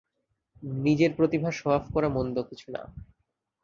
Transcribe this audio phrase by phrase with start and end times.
[0.77, 2.81] নিজের প্রতিভা শো-অফ করা মন্দ কিছু না।